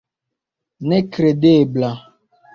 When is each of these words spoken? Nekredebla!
Nekredebla! 0.87 1.93